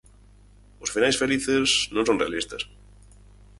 Os 0.83 0.93
finais 0.95 1.19
felices 1.21 1.67
non 1.95 2.05
son 2.07 2.19
realistas. 2.23 2.61